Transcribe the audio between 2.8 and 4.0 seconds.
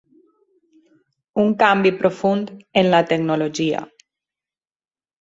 en la tecnologia.